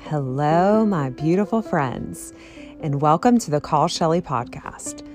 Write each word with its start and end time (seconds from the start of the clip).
Hello, 0.00 0.84
my 0.84 1.10
beautiful 1.10 1.62
friends, 1.62 2.32
and 2.80 3.00
welcome 3.00 3.38
to 3.38 3.52
the 3.52 3.60
Call 3.60 3.86
Shelly 3.86 4.20
podcast. 4.20 5.06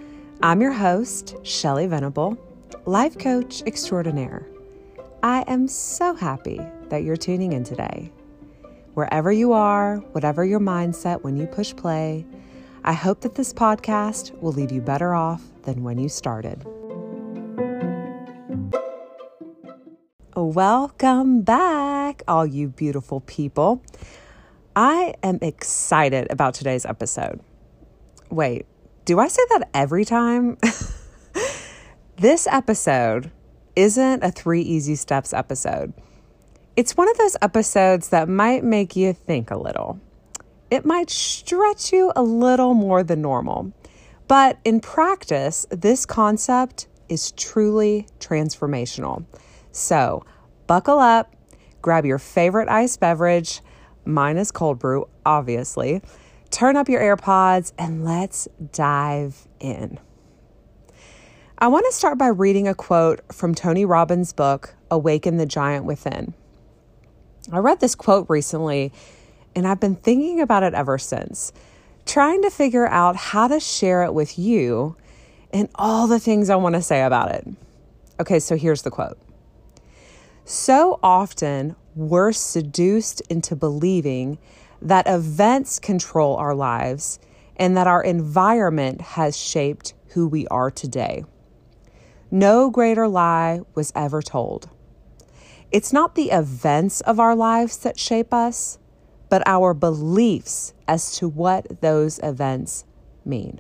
I'm 0.42 0.62
your 0.62 0.72
host, 0.72 1.36
Shelly 1.44 1.88
Venable, 1.88 2.38
life 2.86 3.18
coach 3.18 3.62
extraordinaire. 3.64 4.48
I 5.24 5.44
am 5.48 5.68
so 5.68 6.16
happy 6.16 6.62
that 6.88 7.04
you're 7.04 7.18
tuning 7.18 7.52
in 7.52 7.66
today. 7.66 8.10
Wherever 8.94 9.34
you 9.34 9.52
are, 9.52 9.98
whatever 10.14 10.46
your 10.46 10.62
mindset 10.62 11.22
when 11.24 11.36
you 11.36 11.48
push 11.48 11.76
play, 11.76 12.26
I 12.86 12.94
hope 12.94 13.20
that 13.22 13.36
this 13.36 13.52
podcast 13.52 14.40
will 14.40 14.54
leave 14.54 14.72
you 14.72 14.80
better 14.80 15.14
off 15.14 15.44
than 15.64 15.84
when 15.84 16.00
you 16.00 16.08
started. 16.08 16.66
Welcome 20.54 21.42
back, 21.42 22.24
all 22.26 22.46
you 22.46 22.70
beautiful 22.70 23.20
people. 23.20 23.84
I 24.78 25.14
am 25.22 25.40
excited 25.42 26.32
about 26.32 26.54
today's 26.54 26.86
episode. 26.86 27.42
Wait, 28.30 28.66
do 29.04 29.20
I 29.20 29.28
say 29.28 29.42
that 29.50 29.68
every 29.74 30.06
time? 30.06 30.58
this 32.16 32.48
episode 32.50 33.30
isn't 33.76 34.24
a 34.24 34.32
three 34.32 34.62
easy 34.62 34.96
steps 34.96 35.34
episode. 35.34 35.92
It's 36.78 36.96
one 36.96 37.10
of 37.10 37.18
those 37.18 37.36
episodes 37.42 38.08
that 38.10 38.30
might 38.30 38.64
make 38.64 38.96
you 38.96 39.12
think 39.12 39.52
a 39.52 39.58
little. 39.58 40.00
It 40.72 40.86
might 40.86 41.10
stretch 41.10 41.92
you 41.92 42.14
a 42.16 42.24
little 42.24 42.74
more 42.74 43.04
than 43.04 43.22
normal. 43.22 43.74
But 44.30 44.60
in 44.64 44.80
practice, 44.80 45.66
this 45.72 46.06
concept 46.06 46.88
is 47.10 47.34
truly 47.34 48.08
transformational. 48.22 49.26
So, 49.74 50.24
buckle 50.68 51.00
up, 51.00 51.34
grab 51.82 52.06
your 52.06 52.20
favorite 52.20 52.70
iced 52.70 53.00
beverage, 53.00 53.62
mine 54.06 54.38
is 54.38 54.52
cold 54.52 54.80
brew, 54.80 55.08
obviously. 55.26 56.02
Turn 56.50 56.78
up 56.78 56.88
your 56.88 57.02
AirPods 57.02 57.74
and 57.78 58.06
let's 58.06 58.48
dive 58.72 59.48
in. 59.60 60.00
I 61.58 61.68
want 61.70 61.86
to 61.88 61.92
start 61.92 62.18
by 62.18 62.28
reading 62.28 62.68
a 62.68 62.76
quote 62.76 63.22
from 63.34 63.56
Tony 63.56 63.84
Robbins' 63.84 64.32
book, 64.32 64.76
Awaken 64.92 65.38
the 65.38 65.46
Giant 65.46 65.86
Within. 65.86 66.34
I 67.52 67.58
read 67.58 67.80
this 67.80 67.96
quote 67.96 68.30
recently 68.30 68.92
and 69.56 69.68
I've 69.68 69.80
been 69.80 69.96
thinking 69.96 70.40
about 70.40 70.62
it 70.62 70.76
ever 70.76 71.00
since, 71.00 71.52
trying 72.06 72.44
to 72.44 72.52
figure 72.52 72.88
out 72.88 73.16
how 73.16 73.48
to 73.48 73.60
share 73.60 74.04
it 74.04 74.14
with 74.14 74.38
you 74.38 74.96
and 75.52 75.68
all 75.76 76.06
the 76.06 76.20
things 76.20 76.50
I 76.50 76.56
want 76.58 76.76
to 76.76 76.82
say 76.82 77.02
about 77.02 77.32
it. 77.32 77.48
Okay, 78.20 78.40
so 78.40 78.56
here's 78.56 78.84
the 78.84 78.92
quote 78.92 79.18
so 80.50 80.98
often, 81.04 81.76
we're 81.94 82.32
seduced 82.32 83.22
into 83.30 83.54
believing 83.54 84.38
that 84.82 85.06
events 85.06 85.78
control 85.78 86.38
our 86.38 86.56
lives 86.56 87.20
and 87.58 87.76
that 87.76 87.86
our 87.86 88.02
environment 88.02 89.02
has 89.02 89.36
shaped 89.36 89.94
who 90.12 90.26
we 90.26 90.48
are 90.48 90.72
today. 90.72 91.26
No 92.32 92.70
greater 92.70 93.10
lie 93.10 93.60
was 93.76 93.92
ever 93.94 94.22
told. 94.22 94.70
It's 95.70 95.92
not 95.92 96.16
the 96.16 96.32
events 96.32 97.02
of 97.02 97.20
our 97.20 97.36
lives 97.36 97.78
that 97.80 98.00
shape 98.00 98.34
us, 98.34 98.80
but 99.30 99.44
our 99.46 99.74
beliefs 99.74 100.74
as 100.88 101.18
to 101.18 101.28
what 101.28 101.82
those 101.82 102.20
events 102.24 102.86
mean. 103.26 103.60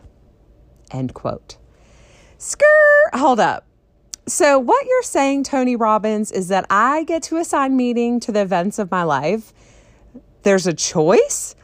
End 0.92 1.14
quote. 1.14 1.58
Skirt, 2.38 3.10
hold 3.14 3.42
up. 3.42 3.66
So, 4.28 4.60
what 4.60 4.86
you're 4.86 5.04
saying, 5.04 5.44
Tony 5.44 5.78
Robbins, 5.78 6.34
is 6.34 6.50
that 6.50 6.66
I 6.70 7.06
get 7.06 7.24
to 7.24 7.38
assign 7.38 7.78
meaning 7.78 8.20
to 8.20 8.32
the 8.34 8.42
events 8.42 8.78
of 8.78 8.92
my 8.92 9.04
life. 9.04 9.54
There's 10.44 10.68
a 10.68 10.74
choice. 10.74 11.56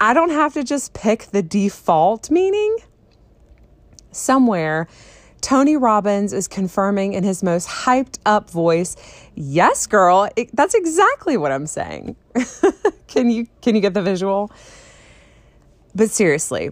I 0.00 0.14
don't 0.14 0.30
have 0.30 0.54
to 0.54 0.64
just 0.64 0.94
pick 0.94 1.26
the 1.26 1.42
default 1.42 2.30
meaning. 2.30 2.78
Somewhere, 4.12 4.88
Tony 5.42 5.76
Robbins 5.76 6.32
is 6.32 6.48
confirming 6.48 7.12
in 7.12 7.22
his 7.22 7.42
most 7.42 7.68
hyped 7.68 8.18
up 8.24 8.48
voice, 8.48 8.96
"Yes, 9.34 9.86
girl, 9.86 10.30
it, 10.36 10.48
that's 10.56 10.74
exactly 10.74 11.36
what 11.36 11.52
I'm 11.52 11.66
saying." 11.66 12.16
can 13.08 13.28
you 13.28 13.46
can 13.60 13.74
you 13.74 13.82
get 13.82 13.92
the 13.92 14.02
visual? 14.02 14.50
But 15.94 16.10
seriously, 16.10 16.70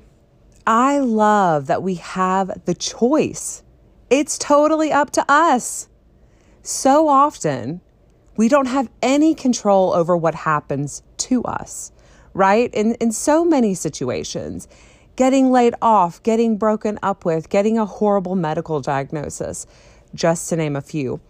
I 0.67 1.01
love 1.01 1.67
that 1.67 1.83
we 1.83 1.97
have 1.97 2.65
the 2.65 2.75
choice 2.75 3.63
it's 4.11 4.39
totally 4.39 4.93
up 4.93 5.11
to 5.13 5.25
us. 5.29 5.89
So 6.63 7.09
often, 7.09 7.81
we 8.37 8.49
don't 8.49 8.67
have 8.67 8.91
any 9.03 9.35
control 9.35 9.93
over 9.93 10.17
what 10.17 10.35
happens 10.35 11.03
to 11.19 11.43
us, 11.45 11.93
right? 12.33 12.73
In, 12.75 12.95
in 12.97 13.13
so 13.13 13.45
many 13.45 13.75
situations, 13.75 14.67
getting 15.17 15.51
laid 15.51 15.75
off, 15.81 16.23
getting 16.23 16.57
broken 16.57 16.99
up 17.03 17.25
with, 17.25 17.49
getting 17.49 17.79
a 17.79 17.87
horrible 17.87 18.35
medical 18.35 18.81
diagnosis, 18.81 19.67
just 20.15 20.49
to 20.49 20.57
name 20.57 20.77
a 20.77 20.81
few. 20.81 21.21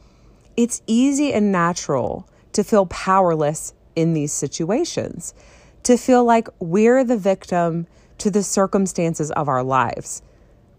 It's 0.57 0.83
easy 0.87 1.33
and 1.33 1.53
natural 1.53 2.29
to 2.53 2.65
feel 2.65 2.87
powerless 2.87 3.75
in 3.97 4.15
these 4.15 4.33
situations, 4.33 5.35
to 5.83 5.97
feel 5.97 6.25
like 6.25 6.49
we're 6.61 7.05
the 7.05 7.17
victim 7.17 7.87
to 8.19 8.31
the 8.31 8.43
circumstances 8.43 9.31
of 9.33 9.49
our 9.49 9.63
lives. 9.63 10.23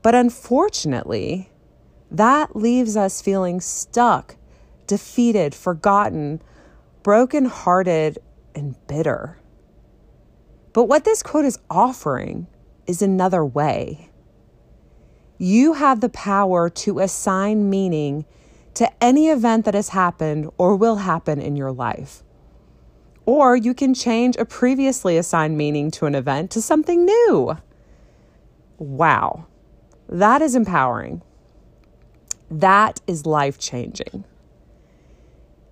But 0.01 0.15
unfortunately, 0.15 1.49
that 2.11 2.55
leaves 2.55 2.95
us 2.95 3.21
feeling 3.21 3.59
stuck, 3.59 4.35
defeated, 4.87 5.53
forgotten, 5.55 6.41
broken-hearted, 7.03 8.19
and 8.53 8.75
bitter. 8.87 9.37
But 10.73 10.85
what 10.85 11.03
this 11.05 11.23
quote 11.23 11.45
is 11.45 11.59
offering 11.69 12.47
is 12.87 13.01
another 13.01 13.45
way. 13.45 14.09
You 15.37 15.73
have 15.73 16.01
the 16.01 16.09
power 16.09 16.69
to 16.69 16.99
assign 16.99 17.69
meaning 17.69 18.25
to 18.75 18.91
any 19.03 19.27
event 19.29 19.65
that 19.65 19.73
has 19.73 19.89
happened 19.89 20.49
or 20.57 20.75
will 20.75 20.97
happen 20.97 21.41
in 21.41 21.55
your 21.55 21.71
life. 21.71 22.23
Or 23.25 23.55
you 23.55 23.73
can 23.73 23.93
change 23.93 24.35
a 24.37 24.45
previously 24.45 25.17
assigned 25.17 25.57
meaning 25.57 25.91
to 25.91 26.05
an 26.05 26.15
event 26.15 26.51
to 26.51 26.61
something 26.61 27.05
new. 27.05 27.57
Wow, 28.77 29.47
that 30.07 30.41
is 30.41 30.55
empowering. 30.55 31.21
That 32.59 33.01
is 33.05 33.25
life 33.25 33.57
changing. 33.57 34.23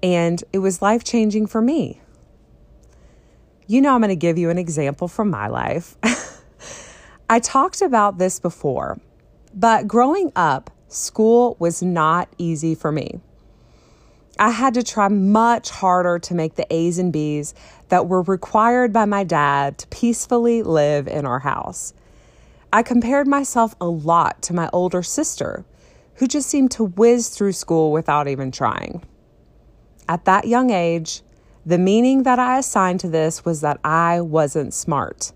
And 0.02 0.44
it 0.52 0.60
was 0.60 0.82
life 0.82 1.06
changing 1.06 1.48
for 1.48 1.62
me. 1.62 2.02
You 3.68 3.80
know, 3.80 3.96
I'm 3.96 4.02
going 4.02 4.10
to 4.10 4.18
give 4.18 4.38
you 4.38 4.50
an 4.50 4.58
example 4.58 5.08
from 5.08 5.30
my 5.30 5.48
life. 5.48 5.96
I 7.30 7.40
talked 7.40 7.82
about 7.82 8.18
this 8.18 8.38
before, 8.38 9.00
but 9.54 9.88
growing 9.88 10.34
up, 10.36 10.72
school 10.90 11.56
was 11.58 11.82
not 11.82 12.28
easy 12.38 12.76
for 12.76 12.92
me. 12.92 13.22
I 14.38 14.52
had 14.52 14.74
to 14.74 14.84
try 14.84 15.08
much 15.08 15.70
harder 15.70 16.20
to 16.20 16.34
make 16.36 16.56
the 16.56 16.68
A's 16.70 17.00
and 17.00 17.14
B's 17.14 17.54
that 17.88 18.10
were 18.10 18.24
required 18.24 18.92
by 18.92 19.06
my 19.06 19.24
dad 19.24 19.78
to 19.78 19.88
peacefully 19.88 20.64
live 20.64 21.08
in 21.08 21.26
our 21.26 21.40
house. 21.40 21.94
I 22.74 22.84
compared 22.84 23.28
myself 23.28 23.74
a 23.80 23.86
lot 23.86 24.42
to 24.44 24.54
my 24.54 24.70
older 24.74 25.02
sister, 25.02 25.64
who 26.16 26.28
just 26.28 26.50
seemed 26.50 26.72
to 26.72 26.84
whiz 26.84 27.30
through 27.30 27.54
school 27.54 27.92
without 27.92 28.28
even 28.28 28.52
trying. 28.52 29.04
At 30.08 30.26
that 30.26 30.48
young 30.48 30.70
age, 30.70 31.22
the 31.66 31.78
meaning 31.78 32.24
that 32.24 32.40
I 32.40 32.60
assigned 32.60 33.00
to 33.02 33.10
this 33.10 33.46
was 33.46 33.62
that 33.62 33.80
I 33.84 34.22
wasn't 34.22 34.74
smart. 34.74 35.32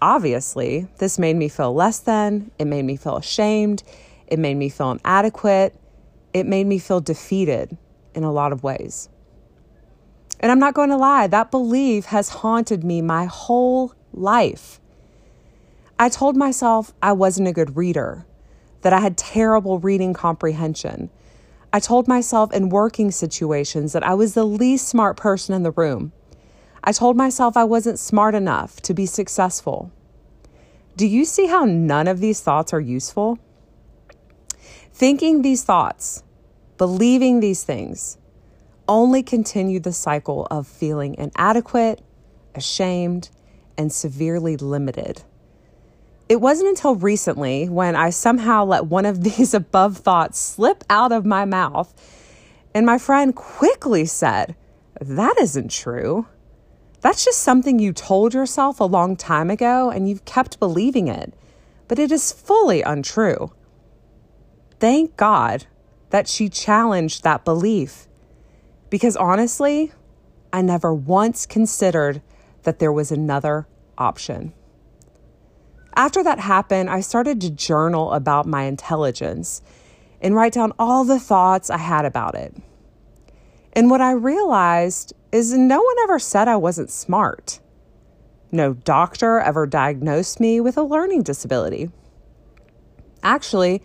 Obviously, 0.00 0.88
this 0.98 1.18
made 1.18 1.36
me 1.36 1.48
feel 1.48 1.74
less 1.74 1.98
than, 1.98 2.50
it 2.58 2.66
made 2.66 2.84
me 2.84 2.96
feel 2.96 3.16
ashamed, 3.16 3.82
it 4.26 4.38
made 4.38 4.56
me 4.56 4.68
feel 4.68 4.92
inadequate, 4.92 5.74
it 6.32 6.46
made 6.46 6.66
me 6.66 6.78
feel 6.78 7.00
defeated 7.00 7.76
in 8.14 8.24
a 8.24 8.32
lot 8.32 8.52
of 8.52 8.62
ways. 8.62 9.08
And 10.40 10.50
I'm 10.50 10.58
not 10.58 10.74
going 10.74 10.90
to 10.90 10.96
lie, 10.96 11.26
that 11.28 11.50
belief 11.50 12.06
has 12.06 12.28
haunted 12.28 12.82
me 12.82 13.00
my 13.02 13.26
whole 13.26 13.94
life. 14.12 14.80
I 15.98 16.08
told 16.08 16.36
myself 16.36 16.92
I 17.00 17.12
wasn't 17.12 17.48
a 17.48 17.52
good 17.52 17.76
reader 17.76 18.26
that 18.82 18.92
I 18.92 19.00
had 19.00 19.16
terrible 19.16 19.78
reading 19.78 20.12
comprehension. 20.12 21.10
I 21.72 21.80
told 21.80 22.06
myself 22.06 22.52
in 22.52 22.68
working 22.68 23.10
situations 23.10 23.92
that 23.92 24.02
I 24.02 24.14
was 24.14 24.34
the 24.34 24.44
least 24.44 24.88
smart 24.88 25.16
person 25.16 25.54
in 25.54 25.62
the 25.62 25.70
room. 25.70 26.12
I 26.84 26.92
told 26.92 27.16
myself 27.16 27.56
I 27.56 27.64
wasn't 27.64 27.98
smart 27.98 28.34
enough 28.34 28.80
to 28.82 28.92
be 28.92 29.06
successful. 29.06 29.90
Do 30.96 31.06
you 31.06 31.24
see 31.24 31.46
how 31.46 31.64
none 31.64 32.08
of 32.08 32.20
these 32.20 32.40
thoughts 32.40 32.72
are 32.72 32.80
useful? 32.80 33.38
Thinking 34.92 35.40
these 35.40 35.64
thoughts, 35.64 36.22
believing 36.76 37.40
these 37.40 37.62
things, 37.64 38.18
only 38.88 39.22
continue 39.22 39.80
the 39.80 39.92
cycle 39.92 40.46
of 40.50 40.66
feeling 40.66 41.14
inadequate, 41.14 42.02
ashamed, 42.54 43.30
and 43.78 43.90
severely 43.92 44.56
limited. 44.56 45.22
It 46.28 46.40
wasn't 46.40 46.70
until 46.70 46.94
recently 46.94 47.68
when 47.68 47.96
I 47.96 48.10
somehow 48.10 48.64
let 48.64 48.86
one 48.86 49.06
of 49.06 49.22
these 49.24 49.54
above 49.54 49.98
thoughts 49.98 50.38
slip 50.38 50.84
out 50.90 51.12
of 51.12 51.26
my 51.26 51.44
mouth 51.44 51.92
And 52.74 52.86
my 52.86 52.98
friend 52.98 53.34
quickly 53.34 54.06
said, 54.06 54.56
That 55.00 55.36
isn't 55.38 55.70
true. 55.70 56.26
That's 57.00 57.24
just 57.24 57.40
something 57.40 57.78
you 57.78 57.92
told 57.92 58.32
yourself 58.32 58.80
a 58.80 58.84
long 58.84 59.16
time 59.16 59.50
ago 59.50 59.90
and 59.90 60.08
you've 60.08 60.24
kept 60.24 60.60
believing 60.60 61.08
it, 61.08 61.34
but 61.88 61.98
it 61.98 62.12
is 62.12 62.32
fully 62.32 62.82
untrue. 62.82 63.52
Thank 64.78 65.16
God 65.16 65.66
that 66.10 66.28
she 66.28 66.48
challenged 66.48 67.24
that 67.24 67.44
belief 67.44 68.06
because 68.90 69.16
honestly, 69.16 69.92
I 70.52 70.62
never 70.62 70.94
once 70.94 71.46
considered 71.46 72.22
that 72.62 72.78
there 72.78 72.92
was 72.92 73.10
another 73.10 73.66
option. 73.98 74.52
After 75.94 76.22
that 76.22 76.38
happened, 76.38 76.88
I 76.88 77.00
started 77.00 77.40
to 77.42 77.50
journal 77.50 78.12
about 78.12 78.46
my 78.46 78.62
intelligence 78.62 79.62
and 80.20 80.34
write 80.34 80.52
down 80.52 80.72
all 80.78 81.04
the 81.04 81.20
thoughts 81.20 81.68
I 81.68 81.78
had 81.78 82.04
about 82.04 82.34
it. 82.34 82.54
And 83.74 83.90
what 83.90 84.00
I 84.00 84.12
realized 84.12 85.12
is 85.32 85.52
no 85.52 85.80
one 85.80 85.96
ever 86.04 86.18
said 86.18 86.48
I 86.48 86.56
wasn't 86.56 86.90
smart. 86.90 87.60
No 88.50 88.74
doctor 88.74 89.38
ever 89.40 89.66
diagnosed 89.66 90.40
me 90.40 90.60
with 90.60 90.76
a 90.76 90.82
learning 90.82 91.22
disability. 91.22 91.90
Actually, 93.22 93.82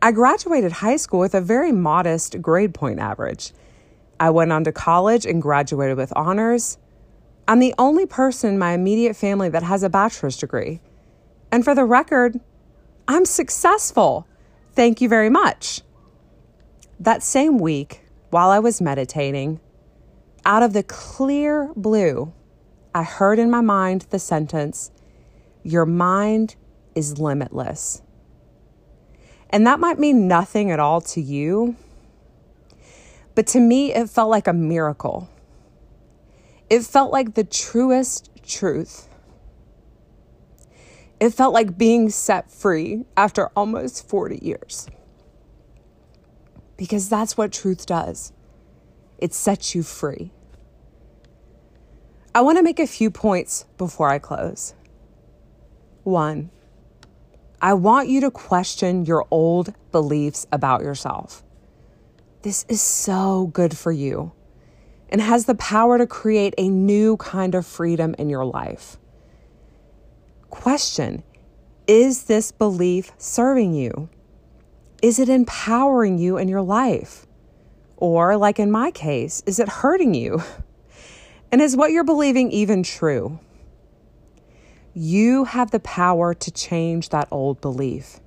I 0.00 0.12
graduated 0.12 0.72
high 0.72 0.96
school 0.96 1.20
with 1.20 1.34
a 1.34 1.40
very 1.40 1.72
modest 1.72 2.42
grade 2.42 2.74
point 2.74 2.98
average. 2.98 3.52
I 4.20 4.30
went 4.30 4.52
on 4.52 4.64
to 4.64 4.72
college 4.72 5.24
and 5.24 5.40
graduated 5.40 5.96
with 5.96 6.12
honors. 6.14 6.78
I'm 7.48 7.58
the 7.58 7.74
only 7.78 8.06
person 8.06 8.50
in 8.50 8.58
my 8.58 8.72
immediate 8.72 9.16
family 9.16 9.48
that 9.48 9.62
has 9.62 9.82
a 9.82 9.88
bachelor's 9.88 10.36
degree. 10.36 10.80
And 11.52 11.64
for 11.64 11.74
the 11.74 11.84
record, 11.84 12.40
I'm 13.06 13.26
successful. 13.26 14.26
Thank 14.72 15.02
you 15.02 15.08
very 15.08 15.28
much. 15.28 15.82
That 16.98 17.22
same 17.22 17.58
week, 17.58 18.00
while 18.30 18.48
I 18.48 18.58
was 18.58 18.80
meditating, 18.80 19.60
out 20.46 20.62
of 20.62 20.72
the 20.72 20.82
clear 20.82 21.70
blue, 21.76 22.32
I 22.94 23.02
heard 23.02 23.38
in 23.38 23.50
my 23.50 23.60
mind 23.60 24.06
the 24.08 24.18
sentence, 24.18 24.90
Your 25.62 25.84
mind 25.84 26.56
is 26.94 27.18
limitless. 27.18 28.00
And 29.50 29.66
that 29.66 29.78
might 29.78 29.98
mean 29.98 30.26
nothing 30.26 30.70
at 30.70 30.80
all 30.80 31.02
to 31.02 31.20
you, 31.20 31.76
but 33.34 33.46
to 33.48 33.60
me, 33.60 33.92
it 33.92 34.08
felt 34.08 34.30
like 34.30 34.46
a 34.46 34.52
miracle. 34.54 35.28
It 36.70 36.82
felt 36.84 37.12
like 37.12 37.34
the 37.34 37.44
truest 37.44 38.30
truth. 38.42 39.08
It 41.22 41.32
felt 41.32 41.54
like 41.54 41.78
being 41.78 42.10
set 42.10 42.50
free 42.50 43.04
after 43.16 43.46
almost 43.54 44.08
40 44.08 44.40
years. 44.42 44.88
Because 46.76 47.08
that's 47.08 47.36
what 47.36 47.52
truth 47.52 47.86
does 47.86 48.32
it 49.18 49.32
sets 49.32 49.72
you 49.72 49.84
free. 49.84 50.32
I 52.34 52.40
want 52.40 52.58
to 52.58 52.64
make 52.64 52.80
a 52.80 52.88
few 52.88 53.08
points 53.08 53.66
before 53.78 54.08
I 54.08 54.18
close. 54.18 54.74
One, 56.02 56.50
I 57.60 57.74
want 57.74 58.08
you 58.08 58.20
to 58.22 58.30
question 58.32 59.04
your 59.04 59.24
old 59.30 59.74
beliefs 59.92 60.48
about 60.50 60.80
yourself. 60.80 61.44
This 62.42 62.66
is 62.68 62.80
so 62.80 63.46
good 63.52 63.78
for 63.78 63.92
you 63.92 64.32
and 65.08 65.20
has 65.20 65.44
the 65.44 65.54
power 65.54 65.98
to 65.98 66.06
create 66.08 66.54
a 66.58 66.68
new 66.68 67.16
kind 67.18 67.54
of 67.54 67.64
freedom 67.64 68.16
in 68.18 68.28
your 68.28 68.44
life. 68.44 68.96
Question 70.52 71.22
Is 71.86 72.24
this 72.24 72.52
belief 72.52 73.12
serving 73.16 73.72
you? 73.72 74.10
Is 75.02 75.18
it 75.18 75.30
empowering 75.30 76.18
you 76.18 76.36
in 76.36 76.46
your 76.46 76.60
life? 76.60 77.26
Or, 77.96 78.36
like 78.36 78.60
in 78.60 78.70
my 78.70 78.90
case, 78.90 79.42
is 79.46 79.58
it 79.58 79.68
hurting 79.68 80.14
you? 80.14 80.42
And 81.50 81.60
is 81.60 81.76
what 81.76 81.90
you're 81.90 82.02
believing 82.02 82.50
even 82.50 82.82
true? 82.82 83.38
You 84.94 85.44
have 85.44 85.70
the 85.70 85.80
power 85.80 86.32
to 86.32 86.50
change 86.50 87.10
that 87.10 87.28
old 87.30 87.60
belief. 87.60 88.20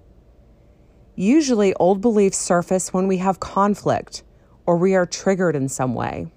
Usually, 1.16 1.74
old 1.76 2.02
beliefs 2.02 2.38
surface 2.38 2.94
when 2.94 3.08
we 3.08 3.18
have 3.18 3.40
conflict 3.40 4.22
or 4.68 4.78
we 4.78 4.94
are 4.94 5.08
triggered 5.08 5.56
in 5.56 5.70
some 5.70 5.96
way. 5.96 6.28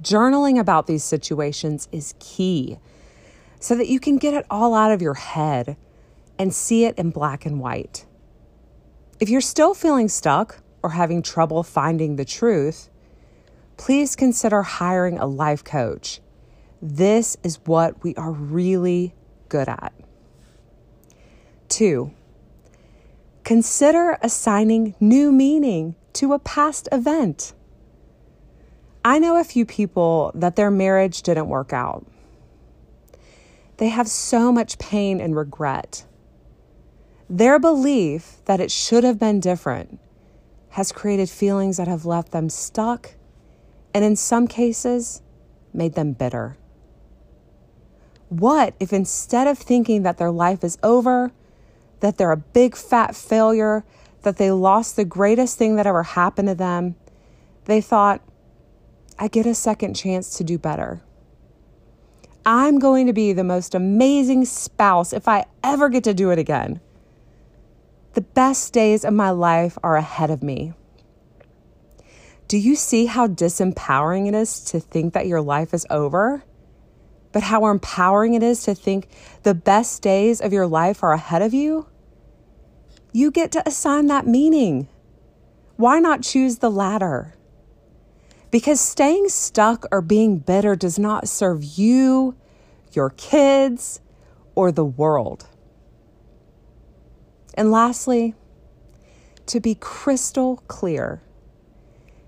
Journaling 0.00 0.60
about 0.60 0.86
these 0.86 1.02
situations 1.02 1.88
is 1.90 2.14
key 2.20 2.78
so 3.60 3.74
that 3.74 3.88
you 3.88 4.00
can 4.00 4.18
get 4.18 4.34
it 4.34 4.46
all 4.50 4.74
out 4.74 4.92
of 4.92 5.02
your 5.02 5.14
head 5.14 5.76
and 6.38 6.54
see 6.54 6.84
it 6.84 6.96
in 6.96 7.10
black 7.10 7.44
and 7.44 7.60
white. 7.60 8.06
If 9.20 9.28
you're 9.28 9.40
still 9.40 9.74
feeling 9.74 10.08
stuck 10.08 10.62
or 10.82 10.90
having 10.90 11.22
trouble 11.22 11.62
finding 11.62 12.16
the 12.16 12.24
truth, 12.24 12.88
please 13.76 14.14
consider 14.14 14.62
hiring 14.62 15.18
a 15.18 15.26
life 15.26 15.64
coach. 15.64 16.20
This 16.80 17.36
is 17.42 17.58
what 17.64 18.04
we 18.04 18.14
are 18.14 18.30
really 18.30 19.14
good 19.48 19.68
at. 19.68 19.92
Two, 21.68 22.12
consider 23.42 24.18
assigning 24.22 24.94
new 25.00 25.32
meaning 25.32 25.96
to 26.14 26.32
a 26.32 26.38
past 26.38 26.88
event. 26.92 27.54
I 29.04 29.18
know 29.18 29.36
a 29.36 29.44
few 29.44 29.64
people 29.66 30.30
that 30.34 30.54
their 30.54 30.70
marriage 30.70 31.22
didn't 31.22 31.48
work 31.48 31.72
out. 31.72 32.06
They 33.78 33.88
have 33.88 34.08
so 34.08 34.52
much 34.52 34.78
pain 34.78 35.20
and 35.20 35.34
regret. 35.34 36.04
Their 37.30 37.58
belief 37.58 38.38
that 38.44 38.60
it 38.60 38.70
should 38.70 39.04
have 39.04 39.18
been 39.18 39.40
different 39.40 40.00
has 40.70 40.92
created 40.92 41.30
feelings 41.30 41.76
that 41.76 41.88
have 41.88 42.04
left 42.04 42.32
them 42.32 42.50
stuck 42.50 43.14
and, 43.94 44.04
in 44.04 44.16
some 44.16 44.46
cases, 44.46 45.22
made 45.72 45.94
them 45.94 46.12
bitter. 46.12 46.56
What 48.28 48.74
if 48.78 48.92
instead 48.92 49.46
of 49.46 49.58
thinking 49.58 50.02
that 50.02 50.18
their 50.18 50.30
life 50.30 50.62
is 50.62 50.78
over, 50.82 51.32
that 52.00 52.18
they're 52.18 52.32
a 52.32 52.36
big 52.36 52.76
fat 52.76 53.14
failure, 53.14 53.84
that 54.22 54.36
they 54.36 54.50
lost 54.50 54.96
the 54.96 55.04
greatest 55.04 55.56
thing 55.56 55.76
that 55.76 55.86
ever 55.86 56.02
happened 56.02 56.48
to 56.48 56.54
them, 56.54 56.96
they 57.64 57.80
thought, 57.80 58.20
I 59.18 59.28
get 59.28 59.46
a 59.46 59.54
second 59.54 59.94
chance 59.94 60.36
to 60.36 60.44
do 60.44 60.58
better. 60.58 61.02
I'm 62.44 62.78
going 62.78 63.06
to 63.06 63.12
be 63.12 63.32
the 63.32 63.44
most 63.44 63.74
amazing 63.74 64.44
spouse 64.44 65.12
if 65.12 65.28
I 65.28 65.46
ever 65.62 65.88
get 65.88 66.04
to 66.04 66.14
do 66.14 66.30
it 66.30 66.38
again. 66.38 66.80
The 68.14 68.20
best 68.22 68.72
days 68.72 69.04
of 69.04 69.12
my 69.14 69.30
life 69.30 69.78
are 69.82 69.96
ahead 69.96 70.30
of 70.30 70.42
me. 70.42 70.72
Do 72.48 72.56
you 72.56 72.76
see 72.76 73.06
how 73.06 73.26
disempowering 73.26 74.26
it 74.26 74.34
is 74.34 74.64
to 74.66 74.80
think 74.80 75.12
that 75.12 75.26
your 75.26 75.42
life 75.42 75.74
is 75.74 75.86
over? 75.90 76.42
but 77.32 77.42
how 77.44 77.66
empowering 77.66 78.34
it 78.34 78.42
is 78.42 78.62
to 78.64 78.74
think 78.74 79.08
the 79.42 79.54
best 79.54 80.02
days 80.02 80.40
of 80.40 80.52
your 80.52 80.66
life 80.66 81.02
are 81.02 81.12
ahead 81.12 81.42
of 81.42 81.54
you, 81.54 81.86
you 83.12 83.30
get 83.30 83.52
to 83.52 83.62
assign 83.66 84.06
that 84.06 84.26
meaning. 84.26 84.88
Why 85.76 85.98
not 85.98 86.22
choose 86.22 86.58
the 86.58 86.70
latter? 86.70 87.34
Because 88.50 88.80
staying 88.80 89.28
stuck 89.28 89.84
or 89.92 90.00
being 90.00 90.38
bitter 90.38 90.74
does 90.74 90.98
not 90.98 91.28
serve 91.28 91.62
you, 91.62 92.34
your 92.92 93.10
kids, 93.10 94.00
or 94.54 94.72
the 94.72 94.84
world. 94.84 95.46
And 97.54 97.70
lastly, 97.70 98.34
to 99.46 99.60
be 99.60 99.74
crystal 99.74 100.62
clear, 100.68 101.22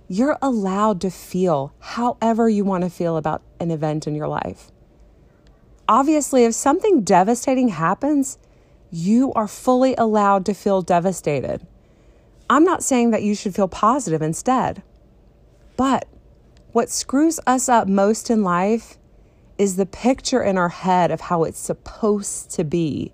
you're 0.08 0.38
allowed 0.42 1.00
to 1.02 1.10
feel 1.10 1.72
however 1.78 2.48
you 2.48 2.64
want 2.64 2.84
to 2.84 2.90
feel 2.90 3.16
about 3.16 3.42
an 3.58 3.70
event 3.70 4.06
in 4.06 4.14
your 4.14 4.28
life 4.28 4.70
obviously, 5.90 6.44
if 6.44 6.54
something 6.54 7.02
devastating 7.02 7.68
happens, 7.68 8.38
you 8.92 9.32
are 9.32 9.48
fully 9.48 9.94
allowed 9.96 10.46
to 10.46 10.54
feel 10.54 10.80
devastated. 10.82 11.66
I'm 12.48 12.64
not 12.64 12.84
saying 12.84 13.10
that 13.10 13.24
you 13.24 13.34
should 13.34 13.54
feel 13.54 13.68
positive 13.68 14.22
instead. 14.22 14.82
But 15.76 16.06
what 16.72 16.88
screws 16.88 17.40
us 17.46 17.68
up 17.68 17.88
most 17.88 18.30
in 18.30 18.42
life 18.42 18.98
is 19.58 19.76
the 19.76 19.86
picture 19.86 20.42
in 20.42 20.56
our 20.56 20.68
head 20.68 21.10
of 21.10 21.22
how 21.22 21.44
it's 21.44 21.58
supposed 21.58 22.50
to 22.52 22.64
be. 22.64 23.12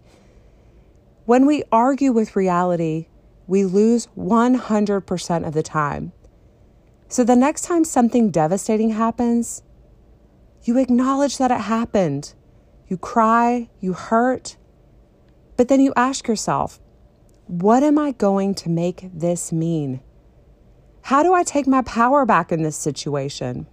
When 1.24 1.46
we 1.46 1.64
argue 1.72 2.12
with 2.12 2.36
reality, 2.36 3.08
we 3.46 3.64
lose 3.64 4.08
100% 4.16 5.46
of 5.46 5.54
the 5.54 5.62
time. 5.62 6.12
So 7.08 7.24
the 7.24 7.36
next 7.36 7.62
time 7.62 7.84
something 7.84 8.30
devastating 8.30 8.90
happens, 8.90 9.62
you 10.62 10.78
acknowledge 10.78 11.38
that 11.38 11.50
it 11.50 11.62
happened 11.62 12.34
you 12.88 12.96
cry, 12.96 13.68
you 13.80 13.94
hurt, 13.94 14.56
but 15.56 15.68
then 15.68 15.80
you 15.80 15.92
ask 15.96 16.28
yourself, 16.28 16.78
what 17.46 17.82
am 17.82 17.98
I 17.98 18.12
going 18.12 18.54
to 18.56 18.68
make 18.68 19.08
this 19.12 19.52
mean? 19.52 20.00
How 21.06 21.22
do 21.22 21.34
I 21.34 21.44
take 21.44 21.68
my 21.68 21.82
power 21.82 22.26
back 22.26 22.50
in 22.50 22.64
this 22.64 22.74
situation? 22.74 23.68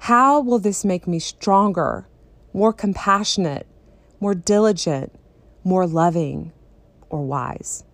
How 0.00 0.38
will 0.38 0.58
this 0.58 0.84
make 0.84 1.06
me 1.06 1.18
stronger, 1.18 2.06
more 2.52 2.74
compassionate, 2.74 3.66
more 4.20 4.34
diligent, 4.34 5.18
more 5.64 5.86
loving, 5.86 6.52
or 7.08 7.24
wise? 7.24 7.84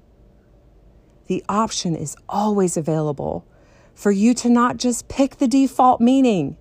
The 1.29 1.45
option 1.49 1.95
is 1.95 2.17
always 2.29 2.77
available 2.77 3.47
for 3.95 4.11
you 4.11 4.35
to 4.35 4.49
not 4.49 4.77
just 4.77 5.07
pick 5.07 5.37
the 5.37 5.47
default 5.47 6.01
meaning. 6.01 6.57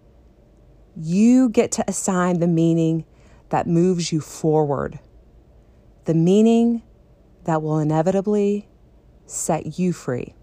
You 0.95 1.49
get 1.49 1.71
to 1.71 1.85
assign 1.87 2.41
the 2.41 2.47
meaning 2.47 3.05
that 3.49 3.65
moves 3.65 4.11
you 4.11 4.21
forward, 4.21 4.99
the 6.05 6.13
meaning 6.13 6.83
that 7.45 7.63
will 7.63 7.79
inevitably 7.79 8.69
set 9.25 9.79
you 9.79 9.93
free. 9.93 10.35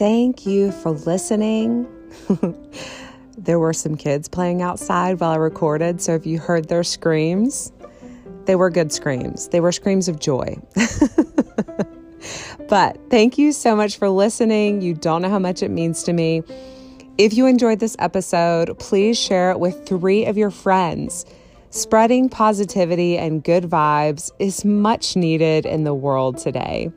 Thank 0.00 0.46
you 0.46 0.72
for 0.72 0.92
listening. 0.92 1.86
there 3.36 3.58
were 3.58 3.74
some 3.74 3.98
kids 3.98 4.30
playing 4.30 4.62
outside 4.62 5.20
while 5.20 5.32
I 5.32 5.36
recorded, 5.36 6.00
so 6.00 6.14
if 6.14 6.24
you 6.24 6.38
heard 6.38 6.68
their 6.68 6.82
screams, 6.82 7.70
they 8.46 8.56
were 8.56 8.70
good 8.70 8.92
screams. 8.92 9.48
They 9.48 9.60
were 9.60 9.72
screams 9.72 10.08
of 10.08 10.18
joy. 10.18 10.56
but 12.70 12.98
thank 13.10 13.36
you 13.36 13.52
so 13.52 13.76
much 13.76 13.98
for 13.98 14.08
listening. 14.08 14.80
You 14.80 14.94
don't 14.94 15.20
know 15.20 15.28
how 15.28 15.38
much 15.38 15.62
it 15.62 15.70
means 15.70 16.02
to 16.04 16.14
me. 16.14 16.44
If 17.18 17.34
you 17.34 17.44
enjoyed 17.44 17.80
this 17.80 17.94
episode, 17.98 18.78
please 18.78 19.18
share 19.18 19.50
it 19.50 19.60
with 19.60 19.84
three 19.84 20.24
of 20.24 20.38
your 20.38 20.50
friends. 20.50 21.26
Spreading 21.68 22.30
positivity 22.30 23.18
and 23.18 23.44
good 23.44 23.64
vibes 23.64 24.32
is 24.38 24.64
much 24.64 25.14
needed 25.14 25.66
in 25.66 25.84
the 25.84 25.92
world 25.92 26.38
today. 26.38 26.90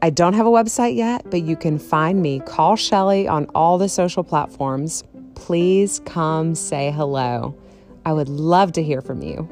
I 0.00 0.10
don't 0.10 0.34
have 0.34 0.46
a 0.46 0.50
website 0.50 0.94
yet, 0.94 1.28
but 1.28 1.42
you 1.42 1.56
can 1.56 1.76
find 1.76 2.22
me. 2.22 2.38
Call 2.40 2.76
Shelly 2.76 3.26
on 3.26 3.46
all 3.52 3.78
the 3.78 3.88
social 3.88 4.22
platforms. 4.22 5.02
Please 5.34 6.00
come 6.04 6.54
say 6.54 6.92
hello. 6.92 7.56
I 8.04 8.12
would 8.12 8.28
love 8.28 8.72
to 8.72 8.82
hear 8.82 9.00
from 9.00 9.22
you. 9.22 9.50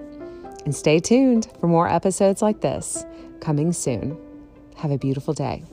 And 0.64 0.74
stay 0.74 1.00
tuned 1.00 1.48
for 1.58 1.66
more 1.66 1.88
episodes 1.88 2.42
like 2.42 2.60
this 2.60 3.04
coming 3.40 3.72
soon. 3.72 4.16
Have 4.76 4.92
a 4.92 4.98
beautiful 4.98 5.34
day. 5.34 5.64